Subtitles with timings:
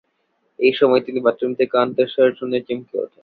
[0.59, 3.19] এই সময় তিনি বাথরুম থেকে আর্তস্বর শুনে চমকে ওঠেন।